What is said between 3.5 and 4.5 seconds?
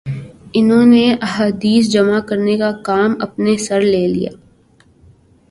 سر لے لیا